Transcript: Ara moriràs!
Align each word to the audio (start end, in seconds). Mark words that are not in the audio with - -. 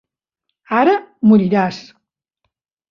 Ara 0.79 0.95
moriràs! 1.31 1.85